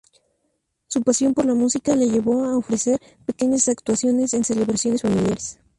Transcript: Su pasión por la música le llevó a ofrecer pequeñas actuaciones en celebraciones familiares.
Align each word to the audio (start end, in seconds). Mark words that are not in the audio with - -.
Su 0.87 1.03
pasión 1.03 1.35
por 1.35 1.45
la 1.45 1.53
música 1.53 1.95
le 1.95 2.07
llevó 2.09 2.43
a 2.43 2.57
ofrecer 2.57 2.99
pequeñas 3.27 3.69
actuaciones 3.69 4.33
en 4.33 4.43
celebraciones 4.43 5.03
familiares. 5.03 5.59